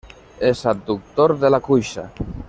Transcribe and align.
És 0.51 0.63
adductor 0.71 1.35
de 1.45 1.55
la 1.57 1.63
cuixa. 1.71 2.07